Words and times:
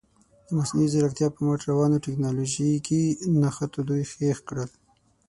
د 0.47 0.49
مصنوعي 0.57 0.87
زیرکتیا 0.93 1.27
په 1.33 1.39
مټ 1.45 1.61
روانو 1.69 2.03
تکنالوژیکي 2.05 3.03
نښتو 3.41 3.79
دوی 3.89 4.01
هېښ 4.17 4.37
کړل. 4.47 4.69